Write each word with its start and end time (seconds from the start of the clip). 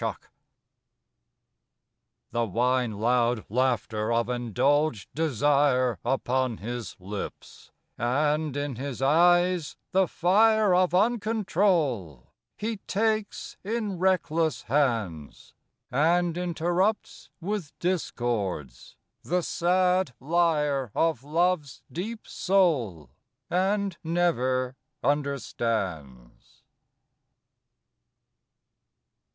PASSION 0.01 0.21
The 2.31 2.45
wine 2.47 2.93
loud 2.93 3.45
laughter 3.49 4.11
of 4.11 4.29
indulged 4.29 5.09
desire 5.13 5.99
Upon 6.03 6.57
his 6.57 6.95
lips, 6.99 7.69
and, 7.99 8.57
in 8.57 8.77
his 8.77 9.03
eyes, 9.03 9.77
the 9.91 10.07
fire 10.07 10.73
Of 10.73 10.95
uncontrol, 10.95 12.31
he 12.57 12.77
takes 12.87 13.57
in 13.63 13.99
reckless 13.99 14.63
hands, 14.63 15.53
And 15.91 16.35
interrupts 16.35 17.29
with 17.39 17.71
discords, 17.77 18.95
the 19.21 19.43
sad 19.43 20.15
lyre 20.19 20.89
Of 20.95 21.23
Love's 21.23 21.83
deep 21.91 22.27
soul, 22.27 23.11
and 23.51 23.95
never 24.03 24.75
understands. 25.03 26.63